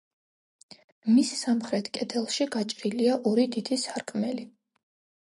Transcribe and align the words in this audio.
მის 1.17 1.33
სამხრეთ 1.41 1.89
კედელში 1.97 2.47
გაჭრილია 2.55 3.19
ორი 3.33 3.47
დიდი 3.57 3.79
სარკმელი. 3.83 4.49